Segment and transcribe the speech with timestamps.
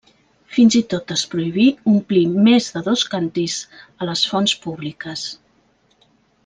[0.53, 3.61] Fins i tot es prohibí omplir més de dos càntirs
[4.03, 5.29] a les fonts públiques.